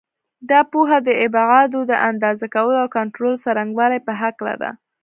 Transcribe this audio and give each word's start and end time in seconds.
دا 0.49 0.59
پوهه 0.71 0.97
د 1.07 1.09
ابعادو 1.25 1.79
د 1.91 1.93
اندازه 2.09 2.45
کولو 2.55 2.77
او 2.83 2.87
کنټرول 2.97 3.33
څرنګوالي 3.43 3.99
په 4.07 4.13
هکله 4.21 4.55
ده. 4.61 4.71